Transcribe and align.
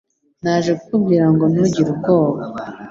Naje 0.43 0.71
kukubwira 0.79 1.25
ngo 1.33 1.43
ntugire 1.51 1.89
ubwoba 1.95 2.41